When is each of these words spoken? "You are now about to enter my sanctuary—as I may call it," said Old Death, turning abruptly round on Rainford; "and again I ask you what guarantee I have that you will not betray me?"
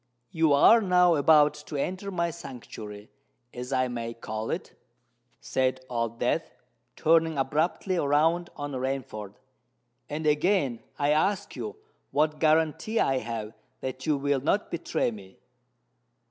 "You 0.31 0.51
are 0.53 0.81
now 0.81 1.13
about 1.13 1.53
to 1.67 1.75
enter 1.77 2.09
my 2.09 2.31
sanctuary—as 2.31 3.71
I 3.71 3.87
may 3.87 4.15
call 4.15 4.49
it," 4.49 4.73
said 5.39 5.85
Old 5.89 6.17
Death, 6.19 6.55
turning 6.95 7.37
abruptly 7.37 7.99
round 7.99 8.49
on 8.55 8.71
Rainford; 8.71 9.35
"and 10.09 10.25
again 10.25 10.79
I 10.97 11.11
ask 11.11 11.55
you 11.55 11.75
what 12.09 12.39
guarantee 12.39 12.99
I 12.99 13.19
have 13.19 13.53
that 13.81 14.07
you 14.07 14.17
will 14.17 14.41
not 14.41 14.71
betray 14.71 15.11
me?" 15.11 15.37